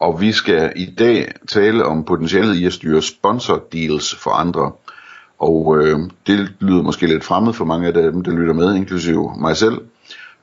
Og 0.00 0.20
vi 0.20 0.32
skal 0.32 0.72
i 0.76 0.86
dag 0.98 1.32
tale 1.52 1.84
om 1.84 2.04
potentialet 2.04 2.56
i 2.56 2.66
at 2.66 2.72
styre 2.72 3.02
sponsor 3.02 3.64
deals 3.72 4.14
for 4.14 4.30
andre. 4.30 4.72
Og 5.38 5.78
øh, 5.78 5.98
det 6.26 6.52
lyder 6.60 6.82
måske 6.82 7.06
lidt 7.06 7.24
fremmed 7.24 7.52
for 7.52 7.64
mange 7.64 7.86
af 7.86 7.92
dem, 7.92 8.24
der 8.24 8.32
lytter 8.32 8.54
med, 8.54 8.74
inklusive 8.74 9.32
mig 9.40 9.56
selv. 9.56 9.80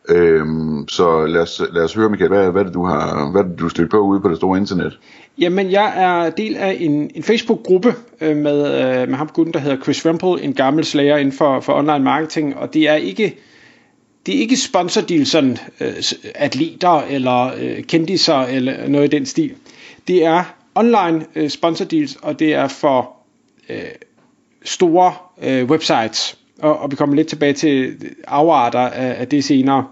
Øhm, 0.09 0.88
så 0.88 1.25
lad 1.25 1.41
os, 1.41 1.61
lad 1.73 1.83
os 1.83 1.94
høre, 1.94 2.09
Michael, 2.09 2.30
hvad, 2.30 2.52
hvad, 2.52 2.61
er 2.61 2.66
det, 2.66 2.73
du 2.73 2.85
har, 2.85 3.31
hvad 3.31 3.41
er 3.41 3.47
det, 3.47 3.59
du 3.59 3.70
stødt 3.70 3.91
på 3.91 3.99
ude 3.99 4.20
på 4.21 4.30
det 4.30 4.38
store 4.38 4.57
internet? 4.57 4.99
Jamen, 5.38 5.72
jeg 5.72 5.94
er 5.95 6.30
del 6.30 6.58
af 6.58 6.77
en, 6.80 7.11
en 7.16 7.23
Facebook-gruppe 7.23 7.94
øh, 8.22 8.38
med, 8.38 8.58
øh, 9.02 9.09
med 9.09 9.16
ham 9.16 9.27
gutten, 9.33 9.53
der 9.53 9.59
hedder 9.59 9.83
Chris 9.83 10.05
Wemple, 10.05 10.44
en 10.44 10.53
gammel 10.53 10.85
slager 10.85 11.17
inden 11.17 11.38
for, 11.38 11.59
for 11.59 11.73
online 11.73 12.03
marketing, 12.03 12.58
og 12.58 12.73
det 12.73 12.89
er 12.89 12.94
ikke 12.94 13.35
det 14.25 14.35
er 14.35 14.39
ikke 14.39 14.57
sponsordeal 14.57 15.25
sådan 15.25 15.57
øh, 15.79 15.93
atleter 16.35 17.02
eller 17.02 17.52
øh, 17.57 17.83
kendiser 17.83 18.35
eller 18.35 18.88
noget 18.88 19.13
i 19.13 19.17
den 19.17 19.25
stil. 19.25 19.53
Det 20.07 20.25
er 20.25 20.43
online 20.75 21.25
øh, 21.35 21.49
sponsordeals, 21.49 22.16
og 22.16 22.39
det 22.39 22.53
er 22.53 22.67
for 22.67 23.16
øh, 23.69 23.80
store 24.63 25.13
øh, 25.41 25.66
websites. 25.66 26.38
Og, 26.59 26.80
og 26.80 26.91
vi 26.91 26.95
kommer 26.95 27.16
lidt 27.16 27.27
tilbage 27.27 27.53
til 27.53 27.95
afarter 28.27 28.80
af, 28.80 29.19
af 29.19 29.27
det 29.27 29.44
senere. 29.44 29.88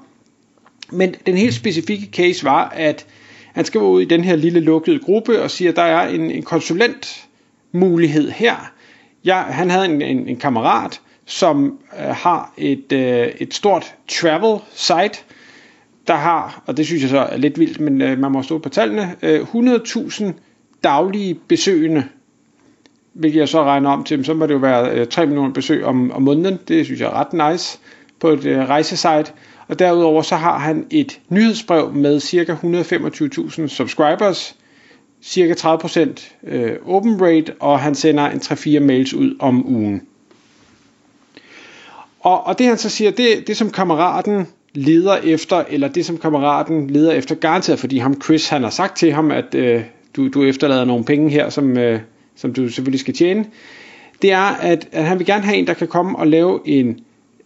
Men 0.92 1.16
den 1.26 1.38
helt 1.38 1.54
specifikke 1.54 2.10
case 2.14 2.44
var, 2.44 2.70
at 2.70 3.06
han 3.54 3.66
skal 3.66 3.82
ud 3.82 4.02
i 4.02 4.06
den 4.06 4.24
her 4.24 4.36
lille 4.36 4.60
lukkede 4.60 5.00
gruppe 5.00 5.42
og 5.42 5.52
siger, 5.52 5.72
at 5.72 5.76
der 5.76 5.82
er 5.82 6.08
en, 6.08 6.32
en 6.32 6.44
konsulent 6.44 7.28
mulighed 7.72 8.32
her. 8.32 8.72
Jeg, 9.24 9.38
han 9.38 9.70
havde 9.70 9.86
en, 9.86 10.02
en, 10.02 10.28
en 10.28 10.38
kammerat, 10.38 11.02
som 11.26 11.80
øh, 12.00 12.06
har 12.06 12.54
et, 12.58 12.92
øh, 12.92 13.28
et 13.40 13.54
stort 13.54 13.96
travel 14.08 14.60
site, 14.74 15.24
der 16.08 16.16
har, 16.16 16.64
og 16.66 16.78
det 16.78 16.86
synes 16.86 17.02
jeg 17.02 17.10
så 17.10 17.20
er 17.20 17.38
lidt 17.38 17.60
vildt, 17.60 17.80
men 17.80 18.02
øh, 18.02 18.20
man 18.20 18.32
må 18.32 18.44
stå 18.44 18.58
på 18.58 18.70
tallene, 18.70 19.16
øh, 19.22 19.42
100.000 19.42 20.26
daglige 20.84 21.34
besøgende, 21.48 22.04
hvilket 23.14 23.40
jeg 23.40 23.50
så 23.50 23.64
regner 23.64 23.90
om 23.90 24.04
til, 24.04 24.26
så 24.26 24.34
må 24.34 24.46
det 24.46 24.54
jo 24.54 24.60
være 24.60 24.92
øh, 24.92 25.08
3 25.08 25.26
millioner 25.26 25.54
besøg 25.54 25.86
om, 25.86 26.12
om 26.12 26.22
måneden, 26.22 26.60
det 26.68 26.86
synes 26.86 27.02
jeg 27.02 27.08
er 27.08 27.14
ret 27.14 27.52
nice 27.52 27.80
på 28.20 28.30
et 28.30 28.46
øh, 28.46 28.60
rejsesite, 28.60 29.34
og 29.68 29.80
derudover 29.80 30.22
så 30.22 30.36
har 30.36 30.58
han 30.58 30.86
et 30.90 31.20
nyhedsbrev 31.30 31.94
med 31.94 32.20
cirka 32.20 32.54
125.000 32.54 33.68
subscribers, 33.68 34.56
cirka 35.22 35.54
30% 35.54 36.48
øh, 36.48 36.76
open 36.86 37.22
rate, 37.22 37.54
og 37.60 37.80
han 37.80 37.96
sender 37.96 38.24
en 38.26 38.40
3-4 38.40 38.80
mails 38.80 39.14
ud 39.14 39.36
om 39.40 39.68
ugen. 39.76 40.02
Og, 42.24 42.48
og 42.48 42.60
det 42.60 42.68
han 42.68 42.78
så 42.78 42.90
siger, 42.90 43.12
det, 43.12 43.48
det 43.48 43.58
som 43.58 43.70
kammeraten 43.70 44.48
leder 44.74 45.16
efter, 45.16 45.64
eller 45.70 45.88
det 45.88 46.06
som 46.06 46.18
kammeraten 46.18 46.90
leder 46.90 47.12
efter 47.12 47.36
garanteret, 47.36 47.80
fordi 47.80 47.98
ham 47.98 48.22
Chris 48.22 48.50
han 48.50 48.64
har 48.64 48.70
sagt 48.70 48.98
til 48.98 49.14
ham, 49.14 49.32
at 49.32 49.56
øh, 49.56 49.82
du, 50.16 50.28
du 50.28 50.44
efterlader 50.44 50.86
nogle 50.86 51.04
penge 51.06 51.30
her, 51.30 51.50
som, 51.50 51.78
øh, 51.78 52.00
som 52.36 52.54
du 52.54 52.70
selvfølgelig 52.70 53.00
skal 53.00 53.14
tjene, 53.14 53.46
det 54.22 54.32
er, 54.32 54.40
at, 54.62 54.88
at 54.92 55.06
han 55.06 55.20
vil 55.20 55.28
gerne 55.28 55.44
have 55.44 55.58
en, 55.58 55.68
der 55.68 55.74
kan 55.74 55.88
komme 55.88 56.20
og 56.20 56.28
lave 56.28 56.60
en, 56.66 57.00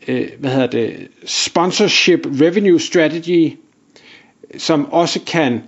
øh, 0.08 0.28
hvad 0.40 0.52
hedder 0.52 0.68
det, 0.68 1.08
sponsorship 1.26 2.28
revenue 2.42 2.80
strategy, 2.80 3.54
som 4.58 4.92
også 4.92 5.20
kan 5.28 5.62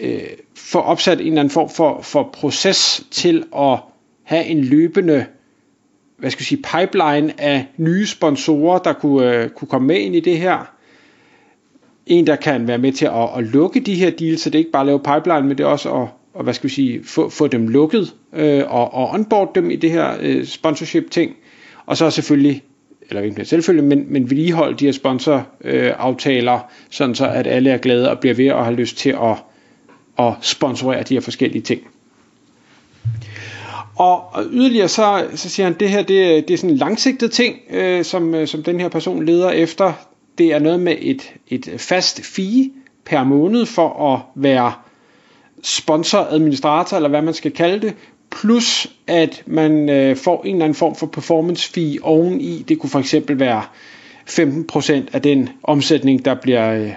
øh, 0.00 0.20
få 0.54 0.78
opsat 0.78 1.20
en 1.20 1.26
eller 1.26 1.40
anden 1.40 1.52
form 1.52 1.70
for, 1.70 2.02
for 2.02 2.30
proces 2.32 3.06
til 3.10 3.44
at 3.56 3.78
have 4.22 4.44
en 4.44 4.64
løbende 4.64 5.26
hvad 6.20 6.30
skal 6.30 6.42
jeg 6.42 6.46
sige, 6.46 6.62
pipeline 6.62 7.40
af 7.40 7.66
nye 7.76 8.06
sponsorer, 8.06 8.78
der 8.78 8.92
kunne, 8.92 9.34
øh, 9.34 9.48
kunne 9.48 9.68
komme 9.68 9.86
med 9.86 9.96
ind 9.96 10.16
i 10.16 10.20
det 10.20 10.38
her. 10.38 10.72
En, 12.06 12.26
der 12.26 12.36
kan 12.36 12.68
være 12.68 12.78
med 12.78 12.92
til 12.92 13.06
at, 13.06 13.28
at 13.36 13.44
lukke 13.44 13.80
de 13.80 13.94
her 13.94 14.10
deals, 14.10 14.40
så 14.40 14.50
det 14.50 14.54
er 14.54 14.58
ikke 14.58 14.70
bare 14.70 14.82
at 14.82 14.86
lave 14.86 15.00
pipeline, 15.00 15.48
men 15.48 15.58
det 15.58 15.64
er 15.64 15.68
også 15.68 15.94
at, 15.94 16.08
og 16.34 16.44
hvad 16.44 16.54
skal 16.54 16.68
vi 16.68 16.74
sige, 16.74 17.04
få, 17.04 17.28
få 17.28 17.46
dem 17.46 17.68
lukket 17.68 18.14
øh, 18.32 18.62
og, 18.68 18.94
og 18.94 19.10
onboard 19.10 19.54
dem 19.54 19.70
i 19.70 19.76
det 19.76 19.90
her 19.90 20.16
øh, 20.20 20.44
sponsorship 20.44 21.10
ting. 21.10 21.36
Og 21.86 21.96
så 21.96 22.10
selvfølgelig, 22.10 22.62
eller 23.08 23.22
ikke 23.22 23.44
selvfølgelig, 23.44 23.88
men, 23.88 24.12
men 24.12 24.30
vedligeholde 24.30 24.76
de 24.78 24.84
her 24.84 24.92
sponsoraftaler, 24.92 26.54
øh, 26.54 26.60
sådan 26.90 27.14
så 27.14 27.28
at 27.28 27.46
alle 27.46 27.70
er 27.70 27.78
glade 27.78 28.10
og 28.10 28.18
bliver 28.18 28.34
ved 28.34 28.46
at 28.46 28.64
have 28.64 28.76
lyst 28.76 28.96
til 28.96 29.10
at, 29.10 29.36
at 30.18 30.32
sponsorere 30.40 31.02
de 31.02 31.14
her 31.14 31.20
forskellige 31.20 31.62
ting. 31.62 31.80
Og, 33.96 34.44
yderligere 34.50 34.88
så, 34.88 35.26
så 35.34 35.48
siger 35.48 35.66
han, 35.66 35.74
at 35.74 35.80
det 35.80 35.88
her 35.88 36.02
det, 36.02 36.48
det 36.48 36.54
er 36.54 36.58
sådan 36.58 36.70
en 36.70 36.76
langsigtet 36.76 37.32
ting, 37.32 37.56
øh, 37.70 38.04
som, 38.04 38.34
øh, 38.34 38.48
som 38.48 38.62
den 38.62 38.80
her 38.80 38.88
person 38.88 39.24
leder 39.26 39.50
efter. 39.50 39.92
Det 40.38 40.46
er 40.46 40.58
noget 40.58 40.80
med 40.80 40.96
et, 41.00 41.34
et 41.48 41.68
fast 41.78 42.24
fee 42.24 42.70
per 43.04 43.24
måned 43.24 43.66
for 43.66 44.14
at 44.14 44.20
være 44.34 44.72
sponsor, 45.62 46.18
administrator, 46.18 46.96
eller 46.96 47.08
hvad 47.08 47.22
man 47.22 47.34
skal 47.34 47.50
kalde 47.50 47.86
det, 47.86 47.94
plus 48.30 48.86
at 49.06 49.42
man 49.46 49.88
øh, 49.88 50.16
får 50.16 50.42
en 50.44 50.54
eller 50.54 50.64
anden 50.64 50.76
form 50.76 50.94
for 50.94 51.06
performance 51.06 51.72
fee 51.72 51.98
oveni. 52.02 52.64
Det 52.68 52.78
kunne 52.78 52.90
for 52.90 52.98
eksempel 52.98 53.38
være 53.38 53.62
15% 54.30 54.92
af 55.12 55.22
den 55.22 55.48
omsætning, 55.62 56.24
der 56.24 56.34
bliver, 56.34 56.74
øh, 56.74 56.90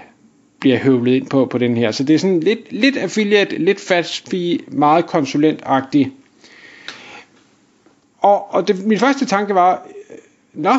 bliver 0.60 0.78
høvlet 0.78 1.16
ind 1.16 1.28
på, 1.28 1.46
på 1.46 1.58
den 1.58 1.78
her. 1.78 1.92
Så 1.92 2.04
det 2.04 2.14
er 2.14 2.20
sådan 2.20 2.40
lidt, 2.40 2.72
lidt 2.72 2.98
affiliate, 2.98 3.58
lidt 3.58 3.80
fast 3.80 4.30
fee, 4.30 4.60
meget 4.68 5.06
konsulentagtigt 5.06 6.10
og, 8.24 8.54
og 8.54 8.68
det, 8.68 8.86
min 8.86 9.00
første 9.00 9.26
tanke 9.26 9.56
var, 9.56 9.88
øh, 10.10 10.18
nå, 10.54 10.74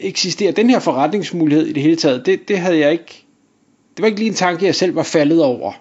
eksisterer 0.00 0.52
den 0.52 0.70
her 0.70 0.78
forretningsmulighed 0.78 1.66
i 1.66 1.72
det 1.72 1.82
hele 1.82 1.96
taget? 1.96 2.26
Det, 2.26 2.48
det 2.48 2.58
havde 2.58 2.78
jeg 2.78 2.92
ikke, 2.92 3.24
det 3.96 4.02
var 4.02 4.06
ikke 4.06 4.18
lige 4.18 4.28
en 4.28 4.34
tanke, 4.34 4.66
jeg 4.66 4.74
selv 4.74 4.94
var 4.94 5.02
faldet 5.02 5.42
over. 5.42 5.72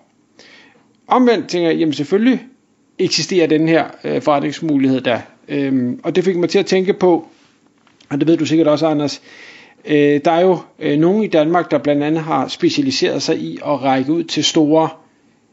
Omvendt 1.08 1.48
tænker 1.50 1.70
jeg, 1.70 1.78
jamen 1.78 1.94
selvfølgelig 1.94 2.46
eksisterer 3.00 3.48
den 3.48 3.68
her 3.68 3.86
øh, 4.04 4.22
forretningsmulighed 4.22 5.02
der. 5.02 5.20
Øhm, 5.48 6.00
og 6.04 6.16
det 6.16 6.24
fik 6.24 6.36
mig 6.36 6.50
til 6.50 6.60
at 6.60 6.66
tænke 6.66 6.94
på, 6.94 7.28
og 8.10 8.20
det 8.20 8.28
ved 8.28 8.38
du 8.38 8.46
sikkert 8.46 8.68
også, 8.68 8.88
Anders, 8.88 9.22
øh, 9.86 10.22
der 10.26 10.32
er 10.32 10.42
jo 10.42 10.58
øh, 10.80 11.00
nogen 11.00 11.24
i 11.24 11.28
Danmark, 11.28 11.72
der 11.72 11.78
blandt 11.78 12.04
andet 12.04 12.24
har 12.24 12.48
specialiseret 12.48 13.22
sig 13.22 13.38
i 13.40 13.58
at 13.66 13.84
række 13.84 14.14
ud 14.14 14.24
til 14.24 14.44
store 14.44 14.90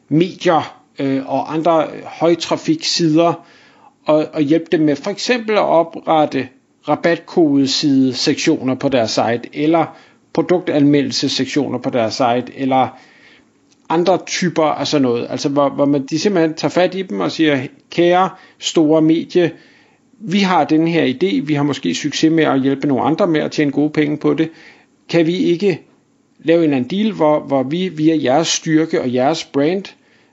medier 0.09 0.83
øh, 0.99 1.23
og 1.27 1.55
andre 1.55 1.87
øh, 1.87 2.03
højtrafiksider, 2.05 3.47
og, 4.07 4.27
og 4.33 4.43
hjælpe 4.43 4.67
dem 4.73 4.81
med 4.81 4.97
for 4.97 5.11
eksempel 5.11 5.53
at 5.57 5.63
oprette 5.65 6.49
rabatkodeside 6.89 8.15
sektioner 8.15 8.75
på 8.75 8.89
deres 8.89 9.11
site, 9.11 9.49
eller 9.53 9.97
produktanmeldelsesektioner 10.33 11.79
på 11.79 11.91
deres 11.91 12.15
site, 12.15 12.53
eller 12.57 12.89
andre 13.89 14.19
typer 14.27 14.63
af 14.63 14.87
sådan 14.87 15.03
noget. 15.03 15.27
Altså 15.31 15.49
hvor, 15.49 15.69
hvor 15.69 15.85
man, 15.85 16.07
de 16.07 16.19
simpelthen 16.19 16.55
tager 16.55 16.71
fat 16.71 16.95
i 16.95 17.03
dem 17.03 17.21
og 17.21 17.33
siger, 17.33 17.67
kære 17.91 18.31
store 18.59 19.03
medie, 19.03 19.53
vi 20.19 20.39
har 20.39 20.65
den 20.65 20.89
her 20.89 21.07
idé, 21.07 21.45
vi 21.45 21.55
har 21.55 21.63
måske 21.63 21.95
succes 21.95 22.33
med 22.33 22.45
at 22.45 22.61
hjælpe 22.61 22.87
nogle 22.87 23.05
andre 23.05 23.27
med 23.27 23.41
at 23.41 23.53
tjene 23.53 23.71
gode 23.73 23.91
penge 23.91 24.17
på 24.17 24.35
det. 24.35 24.51
Kan 25.09 25.27
vi 25.27 25.37
ikke 25.37 25.83
lave 26.39 26.59
en 26.59 26.65
eller 26.65 26.77
anden 26.77 26.91
deal, 26.91 27.13
hvor, 27.13 27.41
hvor 27.41 27.63
vi 27.63 27.89
via 27.89 28.17
jeres 28.23 28.49
styrke 28.49 29.01
og 29.01 29.15
jeres 29.15 29.45
brand 29.45 29.85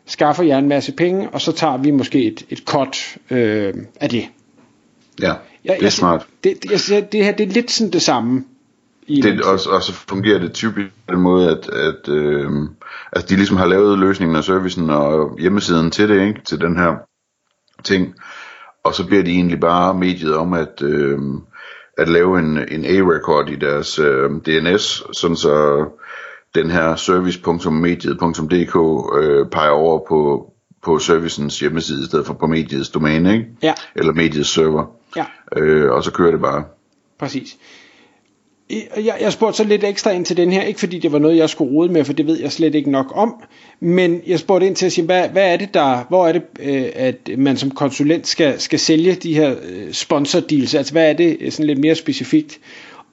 skaffer 0.05 0.43
jer 0.43 0.57
en 0.57 0.67
masse 0.67 0.91
penge, 0.91 1.29
og 1.29 1.41
så 1.41 1.51
tager 1.51 1.77
vi 1.77 1.91
måske 1.91 2.23
et, 2.23 2.45
et 2.49 2.59
cut 2.59 3.17
øh, 3.31 3.73
af 3.99 4.09
det. 4.09 4.25
Ja, 5.21 5.33
ja 5.65 5.75
det 5.79 5.85
er 5.85 5.89
smart. 5.89 6.27
Det, 6.43 6.63
det, 6.63 6.89
jeg, 6.91 7.11
det 7.11 7.25
her 7.25 7.31
det 7.31 7.47
er 7.49 7.51
lidt 7.51 7.71
sådan 7.71 7.93
det 7.93 8.01
samme. 8.01 8.43
I 9.07 9.21
det, 9.21 9.41
og, 9.41 9.59
og 9.69 9.83
så 9.83 9.93
fungerer 9.93 10.39
det 10.39 10.53
typisk 10.53 10.93
på 11.07 11.13
den 11.13 11.21
måde, 11.21 11.49
at, 11.49 11.69
at 11.69 12.09
øh, 12.09 12.51
altså 13.11 13.27
de 13.29 13.35
ligesom 13.35 13.57
har 13.57 13.65
lavet 13.65 13.99
løsningen 13.99 14.35
og 14.35 14.43
servicen 14.43 14.89
og 14.89 15.39
hjemmesiden 15.39 15.91
til 15.91 16.09
det, 16.09 16.27
ikke? 16.27 16.41
til 16.45 16.61
den 16.61 16.77
her 16.77 16.95
ting, 17.83 18.15
og 18.83 18.95
så 18.95 19.05
bliver 19.05 19.23
de 19.23 19.31
egentlig 19.31 19.59
bare 19.59 19.93
mediet 19.93 20.35
om 20.35 20.53
at, 20.53 20.81
øh, 20.81 21.19
at 21.97 22.07
lave 22.07 22.39
en, 22.39 22.57
en 22.57 22.85
A-record 22.85 23.49
i 23.49 23.55
deres 23.55 23.99
øh, 23.99 24.29
DNS, 24.29 25.03
sådan 25.13 25.37
så 25.37 25.85
den 26.55 26.71
her 26.71 26.95
service.mediet.dk 26.95 28.75
øh, 29.21 29.49
peger 29.49 29.69
over 29.69 29.99
på, 30.09 30.51
på 30.83 30.99
servicens 30.99 31.59
hjemmeside 31.59 32.01
i 32.01 32.05
stedet 32.05 32.25
for 32.25 32.33
på 32.33 32.47
mediets 32.47 32.89
domæne, 32.89 33.33
ikke? 33.33 33.45
Ja. 33.61 33.73
Eller 33.95 34.13
mediets 34.13 34.49
server. 34.49 34.85
Ja. 35.15 35.25
Øh, 35.57 35.91
og 35.91 36.03
så 36.03 36.11
kører 36.11 36.31
det 36.31 36.41
bare. 36.41 36.63
Præcis. 37.19 37.57
jeg, 38.95 39.17
jeg 39.21 39.33
spurgte 39.33 39.57
så 39.57 39.63
lidt 39.63 39.83
ekstra 39.83 40.11
ind 40.11 40.25
til 40.25 40.37
den 40.37 40.51
her, 40.51 40.61
ikke 40.61 40.79
fordi 40.79 40.99
det 40.99 41.11
var 41.11 41.19
noget, 41.19 41.37
jeg 41.37 41.49
skulle 41.49 41.71
rode 41.71 41.93
med, 41.93 42.05
for 42.05 42.13
det 42.13 42.27
ved 42.27 42.39
jeg 42.39 42.51
slet 42.51 42.75
ikke 42.75 42.91
nok 42.91 43.11
om, 43.15 43.43
men 43.79 44.21
jeg 44.27 44.39
spurgte 44.39 44.67
ind 44.67 44.75
til 44.75 44.85
at 44.85 44.91
sige, 44.91 45.05
hvad, 45.05 45.29
hvad 45.29 45.53
er 45.53 45.57
det 45.57 45.73
der, 45.73 46.05
hvor 46.09 46.27
er 46.27 46.31
det, 46.31 46.43
øh, 46.59 46.85
at 46.95 47.29
man 47.37 47.57
som 47.57 47.71
konsulent 47.71 48.27
skal, 48.27 48.59
skal 48.59 48.79
sælge 48.79 49.15
de 49.15 49.33
her 49.35 49.55
øh, 49.63 49.93
sponsor 49.93 50.39
deals, 50.39 50.75
altså 50.75 50.93
hvad 50.93 51.09
er 51.09 51.13
det 51.13 51.37
øh, 51.39 51.51
sådan 51.51 51.67
lidt 51.67 51.79
mere 51.79 51.95
specifikt, 51.95 52.59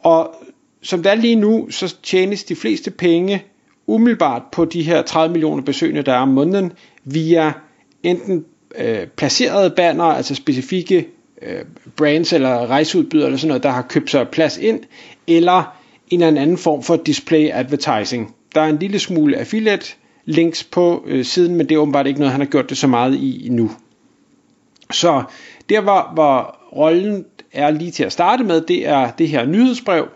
og 0.03 0.35
som 0.83 1.03
det 1.03 1.13
er 1.13 1.17
lige 1.17 1.37
nu, 1.37 1.71
så 1.71 1.97
tjenes 2.03 2.45
de 2.45 2.57
fleste 2.57 2.91
penge 2.91 3.45
umiddelbart 3.87 4.43
på 4.53 4.65
de 4.65 4.83
her 4.83 5.03
30 5.03 5.33
millioner 5.33 5.63
besøgende, 5.63 6.03
der 6.03 6.13
er 6.13 6.19
om 6.19 6.29
måneden, 6.29 6.73
via 7.05 7.53
enten 8.03 8.45
øh, 8.79 9.07
placerede 9.07 9.71
banner, 9.71 10.05
altså 10.05 10.35
specifikke 10.35 11.09
øh, 11.43 11.65
brands 11.97 12.33
eller 12.33 12.67
rejseudbydere 12.67 13.27
eller 13.27 13.39
sådan 13.39 13.49
noget, 13.49 13.63
der 13.63 13.71
har 13.71 13.83
købt 13.83 14.11
sig 14.11 14.29
plads 14.29 14.59
ind, 14.59 14.81
eller 15.27 15.77
en 16.11 16.23
eller 16.23 16.43
anden 16.43 16.59
form 16.59 16.83
for 16.83 16.97
display 16.97 17.51
advertising. 17.53 18.35
Der 18.55 18.61
er 18.61 18.69
en 18.69 18.79
lille 18.79 18.99
smule 18.99 19.37
affiliate 19.37 19.87
links 20.25 20.65
på 20.65 21.05
øh, 21.07 21.25
siden, 21.25 21.55
men 21.55 21.69
det 21.69 21.75
er 21.75 21.79
åbenbart 21.79 22.07
ikke 22.07 22.21
noget, 22.21 22.33
han 22.33 22.41
har 22.41 22.49
gjort 22.49 22.71
det 22.71 22.79
så 22.79 22.87
meget 22.87 23.15
i 23.15 23.49
nu. 23.51 23.71
Så 24.93 25.23
der 25.69 25.81
hvor, 25.81 26.11
hvor 26.15 26.59
rollen 26.77 27.25
er 27.53 27.71
lige 27.71 27.91
til 27.91 28.05
at 28.05 28.13
starte 28.13 28.45
med, 28.45 28.61
det 28.61 28.89
er 28.89 29.11
det 29.11 29.29
her 29.29 29.47
nyhedsbrev 29.47 30.09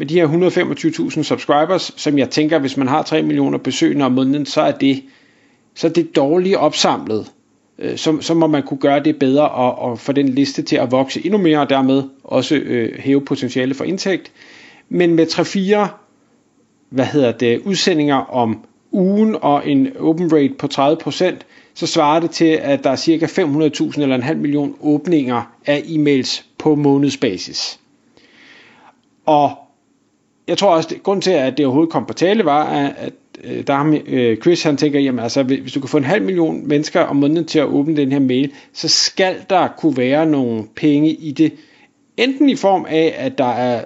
med 0.00 0.06
de 0.06 0.14
her 0.14 0.28
125.000 0.28 1.22
subscribers, 1.22 1.92
som 1.96 2.18
jeg 2.18 2.30
tænker, 2.30 2.58
hvis 2.58 2.76
man 2.76 2.88
har 2.88 3.02
3 3.02 3.22
millioner 3.22 3.58
besøgende 3.58 4.04
om 4.04 4.12
måneden, 4.12 4.46
så 4.46 4.60
er 4.60 4.70
det, 4.70 5.02
så 5.74 5.86
er 5.86 5.90
det 5.90 6.16
dårligt 6.16 6.56
opsamlet. 6.56 7.32
Øh, 7.78 7.96
så, 7.96 8.18
så 8.20 8.34
må 8.34 8.46
man 8.46 8.62
kunne 8.62 8.80
gøre 8.80 9.00
det 9.00 9.18
bedre 9.18 9.48
og, 9.48 9.78
og 9.78 9.98
få 9.98 10.12
den 10.12 10.28
liste 10.28 10.62
til 10.62 10.76
at 10.76 10.90
vokse 10.90 11.24
endnu 11.24 11.38
mere, 11.38 11.60
og 11.60 11.70
dermed 11.70 12.02
også 12.24 12.54
øh, 12.56 12.98
hæve 12.98 13.20
potentiale 13.20 13.74
for 13.74 13.84
indtægt. 13.84 14.32
Men 14.88 15.14
med 15.14 15.26
3-4 15.26 15.88
hvad 16.90 17.06
hedder 17.06 17.32
det, 17.32 17.60
udsendinger 17.64 18.16
om 18.16 18.64
ugen 18.92 19.36
og 19.42 19.68
en 19.68 19.96
open 19.96 20.32
rate 20.32 20.54
på 20.58 20.68
30%, 20.72 21.34
så 21.74 21.86
svarer 21.86 22.20
det 22.20 22.30
til, 22.30 22.58
at 22.62 22.84
der 22.84 22.90
er 22.90 22.96
cirka 22.96 23.26
500.000 23.26 24.02
eller 24.02 24.14
en 24.14 24.22
halv 24.22 24.38
million 24.38 24.74
åbninger 24.80 25.42
af 25.66 25.78
e-mails 25.78 26.44
på 26.58 26.74
månedsbasis. 26.74 27.80
Og 29.26 29.56
jeg 30.50 30.58
tror 30.58 30.74
også, 30.74 30.88
at 30.94 31.02
grund 31.02 31.22
til, 31.22 31.30
at 31.30 31.58
det 31.58 31.66
overhovedet 31.66 31.92
kom 31.92 32.06
på 32.06 32.12
tale, 32.12 32.44
var, 32.44 32.64
at 32.64 33.12
øh, 33.44 33.66
der 33.66 33.74
ham, 33.74 33.94
øh, 34.06 34.36
Chris 34.36 34.62
han 34.62 34.76
tænker, 34.76 35.00
jamen 35.00 35.18
altså, 35.18 35.42
hvis 35.42 35.72
du 35.72 35.80
kan 35.80 35.88
få 35.88 35.96
en 35.96 36.04
halv 36.04 36.22
million 36.22 36.68
mennesker 36.68 37.00
om 37.00 37.16
måneden 37.16 37.44
til 37.44 37.58
at 37.58 37.66
åbne 37.66 37.96
den 37.96 38.12
her 38.12 38.18
mail, 38.18 38.52
så 38.72 38.88
skal 38.88 39.34
der 39.50 39.68
kunne 39.68 39.96
være 39.96 40.26
nogle 40.26 40.64
penge 40.76 41.10
i 41.10 41.30
det. 41.30 41.52
Enten 42.16 42.48
i 42.48 42.56
form 42.56 42.86
af, 42.88 43.14
at 43.18 43.38
der 43.38 43.52
er 43.52 43.84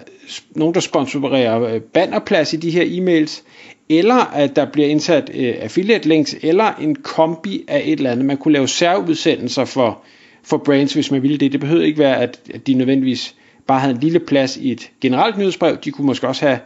nogen, 0.51 0.75
der 0.75 0.81
sponsorerer 0.81 1.75
øh, 1.75 1.81
bannerplads 1.81 2.53
i 2.53 2.57
de 2.57 2.71
her 2.71 2.85
e-mails, 2.85 3.43
eller 3.89 4.35
at 4.35 4.57
der 4.57 4.65
bliver 4.73 4.89
indsat 4.89 5.31
øh, 5.35 5.55
affiliate 5.61 6.09
links, 6.09 6.37
eller 6.43 6.75
en 6.81 6.95
kombi 6.95 7.65
af 7.69 7.83
et 7.85 7.93
eller 7.93 8.11
andet. 8.11 8.25
Man 8.25 8.37
kunne 8.37 8.55
lave 8.55 8.69
særudsendelser 8.69 9.65
for, 9.65 9.99
for 10.43 10.57
brands, 10.57 10.95
hvis 10.95 11.11
man 11.11 11.23
ville 11.23 11.39
det. 11.39 11.53
Det 11.53 11.61
behøver 11.61 11.85
ikke 11.85 11.99
være, 11.99 12.21
at, 12.21 12.41
at 12.55 12.67
de 12.67 12.75
nødvendigvis 12.75 13.35
bare 13.67 13.81
havde 13.81 13.95
en 13.95 14.01
lille 14.01 14.19
plads 14.19 14.57
i 14.57 14.73
et 14.73 14.91
generelt 15.01 15.39
nyhedsbrev. 15.39 15.77
De 15.77 15.91
kunne 15.91 16.07
måske 16.07 16.29
også 16.29 16.47
have 16.47 16.59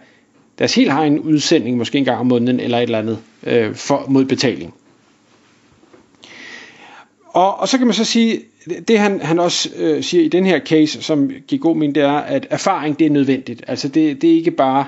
deres 0.58 0.74
helt 0.74 0.90
egen 0.90 1.18
udsending, 1.18 1.76
måske 1.76 1.98
en 1.98 2.04
gang 2.04 2.20
om 2.20 2.26
måneden, 2.26 2.60
eller 2.60 2.78
et 2.78 2.82
eller 2.82 2.98
andet, 2.98 3.18
øh, 3.42 3.74
for, 3.74 4.04
mod 4.08 4.24
betaling. 4.24 4.74
Og, 7.26 7.60
og 7.60 7.68
så 7.68 7.78
kan 7.78 7.86
man 7.86 7.94
så 7.94 8.04
sige, 8.04 8.40
det 8.88 8.98
han, 8.98 9.20
han 9.20 9.38
også 9.38 9.70
øh, 9.76 10.02
siger 10.02 10.24
i 10.24 10.28
den 10.28 10.46
her 10.46 10.60
case, 10.60 11.02
som 11.02 11.30
giver 11.46 11.60
god 11.62 11.76
mening, 11.76 11.94
det 11.94 12.02
er, 12.02 12.12
at 12.12 12.46
erfaring 12.50 12.98
det 12.98 13.06
er 13.06 13.10
nødvendigt. 13.10 13.64
Altså 13.66 13.88
det, 13.88 14.22
det 14.22 14.30
er 14.30 14.34
ikke 14.34 14.50
bare 14.50 14.86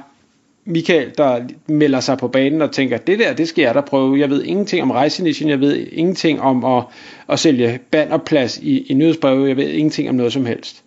Michael, 0.65 1.11
der 1.19 1.41
melder 1.67 2.01
sig 2.01 2.19
på 2.19 2.29
banen 2.29 2.63
og 2.63 2.73
tænker, 2.73 2.97
det 2.99 3.19
der, 3.19 3.33
det 3.33 3.49
skal 3.49 3.63
jeg 3.63 3.75
da 3.75 3.81
prøve. 3.81 4.21
Jeg 4.21 4.31
ved 4.31 4.43
ingenting 4.45 4.83
om 4.83 4.91
rejsenischen, 4.91 5.49
jeg 5.49 5.61
ved 5.61 5.87
ingenting 5.93 6.41
om 6.41 6.65
at, 6.65 6.85
at 7.29 7.39
sælge 7.39 7.81
bannerplads 7.91 8.59
i, 8.59 8.79
i 8.79 8.95
nyhedsbrevet, 8.95 9.49
jeg 9.49 9.57
ved 9.57 9.69
ingenting 9.69 10.09
om 10.09 10.15
noget 10.15 10.33
som 10.33 10.47
helst. 10.47 10.83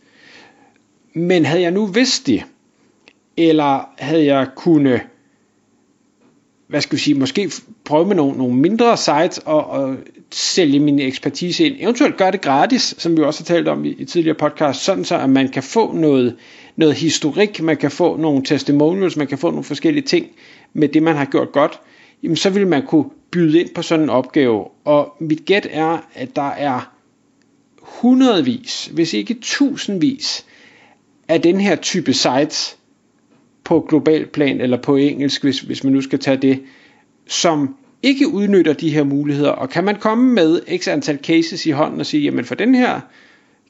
Men 1.13 1.45
havde 1.45 1.61
jeg 1.61 1.71
nu 1.71 1.85
vidst 1.85 2.27
det, 2.27 2.43
eller 3.37 3.89
havde 3.97 4.25
jeg 4.25 4.47
kunne 4.55 5.01
hvad 6.73 6.81
skal 6.81 6.95
jeg 6.95 6.99
sige, 6.99 7.15
måske 7.15 7.51
prøve 7.85 8.07
med 8.07 8.15
nogle, 8.15 8.37
nogle 8.37 8.55
mindre 8.55 8.97
sites 8.97 9.37
og, 9.37 9.65
og 9.65 9.95
sælge 10.31 10.79
min 10.79 10.99
ekspertise 10.99 11.65
ind. 11.65 11.75
Eventuelt 11.79 12.17
gøre 12.17 12.31
det 12.31 12.41
gratis, 12.41 12.95
som 12.97 13.17
vi 13.17 13.21
også 13.23 13.39
har 13.39 13.45
talt 13.45 13.67
om 13.67 13.85
i, 13.85 13.89
i 13.89 14.05
tidligere 14.05 14.37
podcast, 14.37 14.83
sådan 14.83 15.05
så 15.05 15.17
at 15.17 15.29
man 15.29 15.49
kan 15.49 15.63
få 15.63 15.91
noget, 15.91 16.35
noget 16.75 16.95
historik, 16.95 17.61
man 17.61 17.77
kan 17.77 17.91
få 17.91 18.17
nogle 18.17 18.43
testimonials, 18.43 19.17
man 19.17 19.27
kan 19.27 19.37
få 19.37 19.49
nogle 19.49 19.63
forskellige 19.63 20.03
ting 20.03 20.27
med 20.73 20.87
det, 20.87 21.03
man 21.03 21.15
har 21.15 21.25
gjort 21.25 21.51
godt. 21.51 21.79
Jamen, 22.23 22.37
så 22.37 22.49
vil 22.49 22.67
man 22.67 22.85
kunne 22.85 23.05
byde 23.31 23.59
ind 23.59 23.69
på 23.69 23.81
sådan 23.81 24.03
en 24.03 24.09
opgave. 24.09 24.65
Og 24.85 25.15
mit 25.19 25.45
gæt 25.45 25.67
er, 25.71 25.97
at 26.13 26.35
der 26.35 26.49
er 26.49 26.93
hundredvis, 27.81 28.89
hvis 28.93 29.13
ikke 29.13 29.37
tusindvis 29.41 30.45
af 31.27 31.41
den 31.41 31.61
her 31.61 31.75
type 31.75 32.13
sites, 32.13 32.77
på 33.63 33.85
global 33.89 34.25
plan, 34.25 34.61
eller 34.61 34.77
på 34.77 34.95
engelsk, 34.95 35.43
hvis, 35.43 35.59
hvis 35.59 35.83
man 35.83 35.93
nu 35.93 36.01
skal 36.01 36.19
tage 36.19 36.37
det, 36.37 36.59
som 37.27 37.75
ikke 38.03 38.27
udnytter 38.27 38.73
de 38.73 38.89
her 38.89 39.03
muligheder, 39.03 39.49
og 39.49 39.69
kan 39.69 39.83
man 39.83 39.95
komme 39.95 40.33
med 40.33 40.77
x 40.77 40.87
antal 40.87 41.19
cases 41.23 41.65
i 41.65 41.71
hånden 41.71 41.99
og 41.99 42.05
sige, 42.05 42.23
jamen 42.23 42.45
for 42.45 42.55
den 42.55 42.75
her 42.75 42.99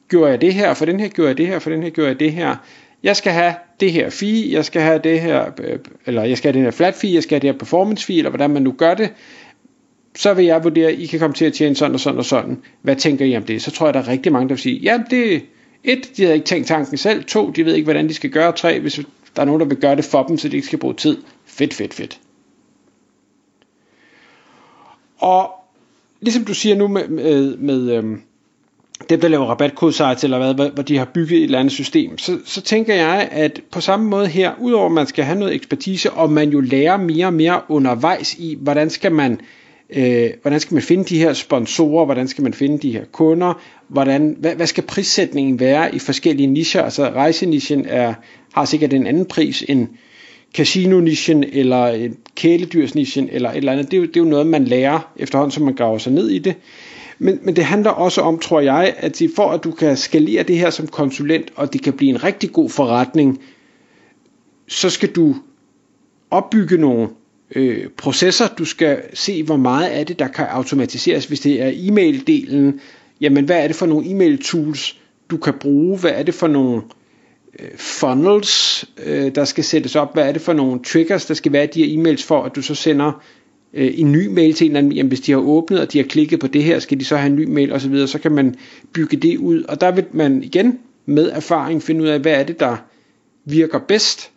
gjorde 0.08 0.30
jeg 0.30 0.40
det 0.40 0.54
her, 0.54 0.74
for 0.74 0.84
den 0.84 1.00
her 1.00 1.08
gjorde 1.08 1.28
jeg 1.28 1.38
det 1.38 1.46
her, 1.46 1.58
for 1.58 1.70
den 1.70 1.82
her 1.82 1.90
gjorde 1.90 2.08
jeg 2.08 2.20
det 2.20 2.32
her, 2.32 2.56
jeg 3.02 3.16
skal 3.16 3.32
have 3.32 3.54
det 3.80 3.92
her 3.92 4.10
fee, 4.10 4.52
jeg 4.52 4.64
skal 4.64 4.82
have 4.82 5.00
det 5.04 5.20
her, 5.20 5.44
øh, 5.58 5.78
eller 6.06 6.24
jeg 6.24 6.38
skal 6.38 6.48
have 6.52 6.58
den 6.58 6.64
her 6.64 6.70
flat 6.70 6.94
fee, 6.94 7.14
jeg 7.14 7.22
skal 7.22 7.34
have 7.34 7.40
det 7.40 7.54
her 7.54 7.58
performance 7.58 8.06
fee, 8.06 8.18
eller 8.18 8.30
hvordan 8.30 8.50
man 8.50 8.62
nu 8.62 8.72
gør 8.72 8.94
det, 8.94 9.12
så 10.16 10.34
vil 10.34 10.44
jeg 10.44 10.64
vurdere, 10.64 10.88
at 10.88 10.98
I 10.98 11.06
kan 11.06 11.18
komme 11.18 11.34
til 11.34 11.44
at 11.44 11.52
tjene 11.52 11.74
sådan 11.74 11.94
og 11.94 12.00
sådan 12.00 12.18
og 12.18 12.24
sådan. 12.24 12.62
Hvad 12.82 12.96
tænker 12.96 13.24
I 13.24 13.36
om 13.36 13.42
det? 13.42 13.62
Så 13.62 13.70
tror 13.70 13.86
jeg, 13.86 13.94
der 13.94 14.00
er 14.00 14.08
rigtig 14.08 14.32
mange, 14.32 14.48
der 14.48 14.54
vil 14.54 14.62
sige, 14.62 14.78
ja, 14.78 15.00
det, 15.10 15.42
et, 15.84 16.16
de 16.16 16.22
havde 16.22 16.34
ikke 16.34 16.46
tænkt 16.46 16.68
tanken 16.68 16.96
selv, 16.96 17.24
to, 17.24 17.50
de 17.50 17.64
ved 17.64 17.74
ikke, 17.74 17.84
hvordan 17.84 18.08
de 18.08 18.14
skal 18.14 18.30
gøre, 18.30 18.52
tre, 18.52 18.80
hvis 18.80 19.00
der 19.36 19.42
er 19.42 19.46
nogen, 19.46 19.60
der 19.60 19.66
vil 19.66 19.76
gøre 19.76 19.96
det 19.96 20.04
for 20.04 20.22
dem, 20.22 20.38
så 20.38 20.48
de 20.48 20.56
ikke 20.56 20.66
skal 20.66 20.78
bruge 20.78 20.94
tid. 20.94 21.16
Fedt, 21.46 21.74
fedt, 21.74 21.94
fedt. 21.94 22.20
Og 25.18 25.50
ligesom 26.20 26.44
du 26.44 26.54
siger 26.54 26.76
nu 26.76 26.88
med, 26.88 27.08
med, 27.08 27.56
med 27.56 27.90
øhm, 27.90 28.22
dem, 29.10 29.20
der 29.20 29.28
laver 29.28 29.46
rabatkodesites 29.46 30.24
eller 30.24 30.52
hvad, 30.54 30.70
hvor 30.70 30.82
de 30.82 30.98
har 30.98 31.04
bygget 31.04 31.38
et 31.38 31.44
eller 31.44 31.58
andet 31.58 31.72
system, 31.72 32.18
så, 32.18 32.38
så 32.44 32.60
tænker 32.60 32.94
jeg, 32.94 33.28
at 33.32 33.60
på 33.70 33.80
samme 33.80 34.06
måde 34.06 34.26
her, 34.26 34.52
udover 34.60 34.86
at 34.86 34.92
man 34.92 35.06
skal 35.06 35.24
have 35.24 35.38
noget 35.38 35.54
ekspertise, 35.54 36.10
og 36.12 36.32
man 36.32 36.50
jo 36.50 36.60
lærer 36.60 36.96
mere 36.96 37.26
og 37.26 37.32
mere 37.34 37.60
undervejs 37.68 38.34
i, 38.34 38.58
hvordan 38.60 38.90
skal 38.90 39.12
man 39.12 39.40
øh, 39.96 40.30
hvordan 40.42 40.60
skal 40.60 40.74
man 40.74 40.82
finde 40.82 41.04
de 41.04 41.18
her 41.18 41.32
sponsorer, 41.32 42.04
hvordan 42.04 42.28
skal 42.28 42.42
man 42.42 42.54
finde 42.54 42.78
de 42.78 42.92
her 42.92 43.04
kunder, 43.12 43.62
hvordan, 43.88 44.36
hvad, 44.38 44.54
hvad 44.54 44.66
skal 44.66 44.84
prissætningen 44.84 45.60
være 45.60 45.94
i 45.94 45.98
forskellige 45.98 46.46
nicher, 46.46 46.82
altså 46.82 47.04
rejsenichen 47.04 47.86
er, 47.86 48.14
har 48.52 48.64
sikkert 48.64 48.92
en 48.92 49.06
anden 49.06 49.26
pris 49.26 49.64
end 49.68 49.88
casino-nichen 50.54 51.44
eller 51.52 51.82
øh, 51.82 52.10
kæledyrsnichen, 52.34 53.28
eller 53.32 53.50
et 53.50 53.56
eller 53.56 53.72
andet. 53.72 53.90
Det 53.90 53.96
er, 53.96 54.00
jo, 54.00 54.06
det 54.06 54.16
er 54.16 54.20
jo 54.20 54.30
noget, 54.30 54.46
man 54.46 54.64
lærer 54.64 55.12
efterhånden, 55.16 55.52
som 55.52 55.64
man 55.64 55.74
graver 55.74 55.98
sig 55.98 56.12
ned 56.12 56.30
i 56.30 56.38
det. 56.38 56.54
Men, 57.18 57.38
men 57.42 57.56
det 57.56 57.64
handler 57.64 57.90
også 57.90 58.20
om, 58.20 58.38
tror 58.38 58.60
jeg, 58.60 58.94
at 58.96 59.22
for 59.36 59.50
at 59.50 59.64
du 59.64 59.70
kan 59.70 59.96
skalere 59.96 60.42
det 60.42 60.58
her 60.58 60.70
som 60.70 60.86
konsulent, 60.86 61.52
og 61.56 61.72
det 61.72 61.82
kan 61.82 61.92
blive 61.92 62.10
en 62.10 62.24
rigtig 62.24 62.52
god 62.52 62.70
forretning, 62.70 63.40
så 64.68 64.90
skal 64.90 65.08
du 65.08 65.34
opbygge 66.30 66.76
nogle 66.76 67.08
øh, 67.54 67.86
processer. 67.96 68.48
Du 68.58 68.64
skal 68.64 69.02
se, 69.14 69.42
hvor 69.42 69.56
meget 69.56 69.88
af 69.88 70.06
det, 70.06 70.18
der 70.18 70.28
kan 70.28 70.46
automatiseres. 70.50 71.24
Hvis 71.24 71.40
det 71.40 71.62
er 71.62 71.70
e-mail-delen, 71.74 72.80
jamen 73.20 73.44
hvad 73.44 73.62
er 73.62 73.66
det 73.66 73.76
for 73.76 73.86
nogle 73.86 74.10
e-mail 74.10 74.42
tools, 74.42 74.96
du 75.30 75.36
kan 75.36 75.54
bruge? 75.60 75.98
Hvad 75.98 76.10
er 76.10 76.22
det 76.22 76.34
for 76.34 76.46
nogle 76.46 76.82
øh, 77.58 77.68
funnels, 77.76 78.84
øh, 79.06 79.34
der 79.34 79.44
skal 79.44 79.64
sættes 79.64 79.96
op? 79.96 80.14
Hvad 80.14 80.28
er 80.28 80.32
det 80.32 80.42
for 80.42 80.52
nogle 80.52 80.80
triggers, 80.82 81.26
der 81.26 81.34
skal 81.34 81.52
være 81.52 81.64
i 81.64 81.68
de 81.74 81.84
her 81.84 81.98
e-mails 81.98 82.26
for, 82.26 82.42
at 82.42 82.56
du 82.56 82.62
så 82.62 82.74
sender 82.74 83.22
øh, 83.74 83.92
en 83.94 84.12
ny 84.12 84.26
mail 84.26 84.54
til 84.54 84.64
en 84.64 84.70
eller 84.70 84.78
anden, 84.78 84.92
jamen 84.92 85.08
hvis 85.08 85.20
de 85.20 85.32
har 85.32 85.38
åbnet, 85.38 85.80
og 85.80 85.92
de 85.92 85.98
har 85.98 86.04
klikket 86.04 86.40
på 86.40 86.46
det 86.46 86.62
her, 86.62 86.78
skal 86.78 87.00
de 87.00 87.04
så 87.04 87.16
have 87.16 87.26
en 87.26 87.36
ny 87.36 87.44
mail 87.44 87.72
osv., 87.72 88.06
så 88.06 88.18
kan 88.18 88.32
man 88.32 88.54
bygge 88.92 89.16
det 89.16 89.38
ud, 89.38 89.62
og 89.62 89.80
der 89.80 89.90
vil 89.90 90.04
man 90.12 90.42
igen 90.42 90.78
med 91.06 91.30
erfaring 91.30 91.82
finde 91.82 92.02
ud 92.02 92.08
af, 92.08 92.20
hvad 92.20 92.32
er 92.32 92.42
det, 92.42 92.60
der 92.60 92.76
virker 93.44 93.78
bedst, 93.78 94.30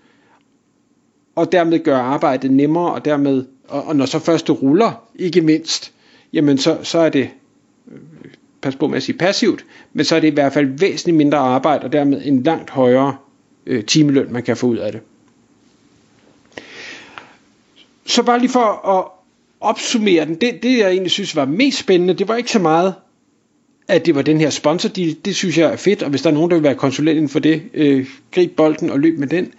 og 1.37 1.51
dermed 1.51 1.83
gøre 1.83 2.01
arbejdet 2.01 2.51
nemmere, 2.51 2.93
og 2.93 3.05
dermed, 3.05 3.45
og, 3.67 3.83
og 3.83 3.95
når 3.95 4.05
så 4.05 4.19
først 4.19 4.47
det 4.47 4.61
ruller, 4.61 5.03
ikke 5.15 5.41
mindst, 5.41 5.91
jamen 6.33 6.57
så, 6.57 6.77
så 6.83 6.99
er 6.99 7.09
det, 7.09 7.29
øh, 7.91 7.97
pas 8.61 8.75
på 8.75 8.87
med 8.87 8.97
at 8.97 9.03
sige 9.03 9.17
passivt, 9.17 9.65
men 9.93 10.05
så 10.05 10.15
er 10.15 10.19
det 10.19 10.27
i 10.27 10.33
hvert 10.33 10.53
fald 10.53 10.79
væsentligt 10.79 11.17
mindre 11.17 11.37
arbejde, 11.37 11.83
og 11.83 11.93
dermed 11.93 12.21
en 12.25 12.43
langt 12.43 12.69
højere 12.69 13.15
øh, 13.65 13.85
timeløn, 13.85 14.33
man 14.33 14.43
kan 14.43 14.57
få 14.57 14.67
ud 14.67 14.77
af 14.77 14.91
det. 14.91 15.01
Så 18.05 18.23
bare 18.23 18.39
lige 18.39 18.49
for 18.49 18.89
at 18.97 19.05
opsummere 19.59 20.25
den, 20.25 20.35
det, 20.35 20.63
det 20.63 20.77
jeg 20.77 20.89
egentlig 20.89 21.11
synes 21.11 21.35
var 21.35 21.45
mest 21.45 21.77
spændende, 21.77 22.13
det 22.13 22.27
var 22.27 22.35
ikke 22.35 22.51
så 22.51 22.59
meget, 22.59 22.93
at 23.87 24.05
det 24.05 24.15
var 24.15 24.21
den 24.21 24.39
her 24.39 24.49
sponsor 24.49 24.89
deal, 24.89 25.15
det 25.25 25.35
synes 25.35 25.57
jeg 25.57 25.71
er 25.71 25.75
fedt, 25.75 26.03
og 26.03 26.09
hvis 26.09 26.21
der 26.21 26.29
er 26.29 26.33
nogen, 26.33 26.49
der 26.51 26.55
vil 26.57 26.63
være 26.63 26.75
konsulent 26.75 27.15
inden 27.15 27.29
for 27.29 27.39
det, 27.39 27.61
øh, 27.73 28.07
grib 28.31 28.55
bolden 28.55 28.89
og 28.89 28.99
løb 28.99 29.19
med 29.19 29.27
den 29.27 29.53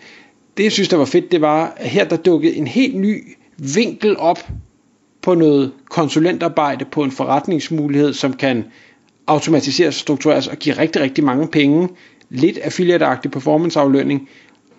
det 0.58 0.64
jeg 0.64 0.72
synes 0.72 0.88
der 0.88 0.96
var 0.96 1.04
fedt, 1.04 1.32
det 1.32 1.40
var, 1.40 1.72
at 1.76 1.88
her 1.88 2.04
der 2.04 2.16
dukkede 2.16 2.54
en 2.54 2.66
helt 2.66 2.96
ny 2.96 3.36
vinkel 3.74 4.16
op 4.16 4.38
på 5.22 5.34
noget 5.34 5.72
konsulentarbejde 5.90 6.84
på 6.84 7.02
en 7.02 7.10
forretningsmulighed, 7.10 8.12
som 8.12 8.32
kan 8.32 8.64
automatiseres 9.26 9.94
og 9.96 10.00
struktureres 10.00 10.46
og 10.46 10.56
give 10.56 10.78
rigtig, 10.78 11.02
rigtig 11.02 11.24
mange 11.24 11.48
penge. 11.48 11.88
Lidt 12.30 12.58
affiliate-agtig 12.58 13.30
performanceaflønning. 13.30 14.28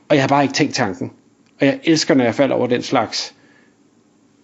Og 0.10 0.16
jeg 0.16 0.24
har 0.24 0.28
bare 0.28 0.44
ikke 0.44 0.54
tænkt 0.54 0.76
tanken. 0.76 1.12
Og 1.60 1.66
jeg 1.66 1.80
elsker, 1.84 2.14
når 2.14 2.24
jeg 2.24 2.36
falder 2.36 2.56
over 2.56 2.68
den 2.68 2.82
slags 2.82 3.36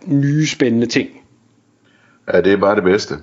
nye 0.06 0.48
spændende 0.48 0.88
ting. 0.88 1.10
Ja, 2.34 2.42
det 2.42 2.54
er 2.54 2.58
bare 2.58 2.75
det 2.75 2.84
bedste. 2.84 3.15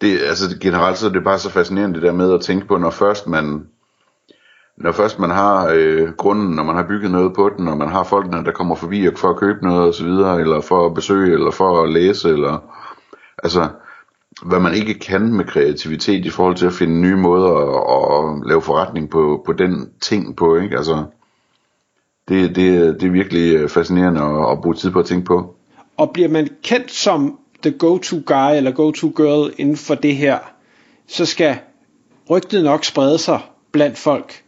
Det, 0.00 0.20
altså 0.20 0.58
generelt 0.60 0.98
så 0.98 1.06
er 1.06 1.10
det 1.10 1.24
bare 1.24 1.38
så 1.38 1.50
fascinerende 1.50 1.94
det 1.94 2.02
der 2.02 2.12
med 2.12 2.34
at 2.34 2.40
tænke 2.40 2.66
på, 2.66 2.78
når 2.78 2.90
først 2.90 3.26
man 3.26 3.66
når 4.76 4.92
først 4.92 5.18
man 5.18 5.30
har 5.30 5.70
øh, 5.74 6.12
grunden, 6.12 6.56
når 6.56 6.62
man 6.62 6.76
har 6.76 6.86
bygget 6.88 7.10
noget 7.10 7.34
på 7.34 7.50
den, 7.58 7.68
og 7.68 7.78
man 7.78 7.88
har 7.88 8.04
folkene, 8.04 8.44
der 8.44 8.52
kommer 8.52 8.74
forbi 8.74 9.08
for 9.16 9.30
at 9.30 9.36
købe 9.36 9.58
noget 9.62 9.88
osv., 9.88 10.06
eller 10.06 10.60
for 10.60 10.86
at 10.86 10.94
besøge, 10.94 11.34
eller 11.34 11.50
for 11.50 11.82
at 11.82 11.92
læse, 11.92 12.28
eller 12.28 12.58
altså 13.42 13.68
hvad 14.42 14.60
man 14.60 14.74
ikke 14.74 14.94
kan 14.94 15.32
med 15.32 15.44
kreativitet 15.44 16.26
i 16.26 16.30
forhold 16.30 16.56
til 16.56 16.66
at 16.66 16.72
finde 16.72 17.00
nye 17.00 17.16
måder 17.16 17.54
at, 17.54 18.40
at 18.40 18.48
lave 18.48 18.62
forretning 18.62 19.10
på, 19.10 19.42
på 19.46 19.52
den 19.52 19.90
ting 20.00 20.36
på, 20.36 20.56
ikke? 20.56 20.76
Altså, 20.76 21.04
det, 22.28 22.56
det, 22.56 23.00
det 23.00 23.06
er 23.06 23.10
virkelig 23.10 23.54
øh, 23.54 23.68
fascinerende 23.68 24.20
at, 24.20 24.52
at 24.52 24.60
bruge 24.62 24.74
tid 24.74 24.90
på 24.90 24.98
at 24.98 25.06
tænke 25.06 25.24
på. 25.24 25.54
Og 25.96 26.10
bliver 26.10 26.28
man 26.28 26.48
kendt 26.62 26.90
som 26.90 27.38
the 27.62 27.70
go-to 27.70 28.16
guy 28.26 28.56
eller 28.56 28.70
go-to 28.70 29.12
girl 29.16 29.52
inden 29.58 29.76
for 29.76 29.94
det 29.94 30.16
her, 30.16 30.38
så 31.08 31.26
skal 31.26 31.58
rygtet 32.30 32.64
nok 32.64 32.84
sprede 32.84 33.18
sig 33.18 33.40
blandt 33.72 33.98
folk 33.98 34.41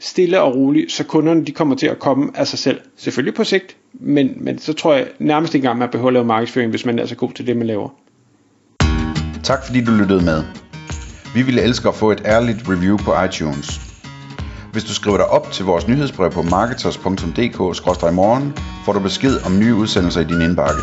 stille 0.00 0.40
og 0.40 0.54
roligt, 0.54 0.92
så 0.92 1.04
kunderne 1.04 1.44
de 1.44 1.52
kommer 1.52 1.76
til 1.76 1.86
at 1.86 1.98
komme 1.98 2.30
af 2.34 2.46
sig 2.46 2.58
selv. 2.58 2.80
Selvfølgelig 2.96 3.34
på 3.34 3.44
sigt, 3.44 3.76
men, 3.92 4.32
men 4.36 4.58
så 4.58 4.72
tror 4.72 4.94
jeg 4.94 5.08
nærmest 5.18 5.54
ikke 5.54 5.64
engang, 5.64 5.78
man 5.78 5.88
behøver 5.88 6.08
at 6.08 6.12
lave 6.12 6.24
markedsføring, 6.24 6.70
hvis 6.70 6.84
man 6.84 6.98
er 6.98 7.06
så 7.06 7.14
god 7.14 7.32
til 7.32 7.46
det, 7.46 7.56
man 7.56 7.66
laver. 7.66 7.88
Tak 9.42 9.66
fordi 9.66 9.84
du 9.84 9.92
lyttede 9.92 10.24
med. 10.24 10.42
Vi 11.34 11.42
ville 11.42 11.62
elske 11.62 11.88
at 11.88 11.94
få 11.94 12.10
et 12.10 12.22
ærligt 12.24 12.68
review 12.68 12.96
på 12.96 13.22
iTunes. 13.22 13.80
Hvis 14.72 14.84
du 14.84 14.94
skriver 14.94 15.16
dig 15.16 15.26
op 15.26 15.52
til 15.52 15.64
vores 15.64 15.88
nyhedsbrev 15.88 16.30
på 16.30 16.42
marketers.dk-morgen, 16.42 18.52
får 18.84 18.92
du 18.92 19.00
besked 19.00 19.46
om 19.46 19.58
nye 19.58 19.74
udsendelser 19.74 20.20
i 20.20 20.24
din 20.24 20.42
indbakke. 20.42 20.80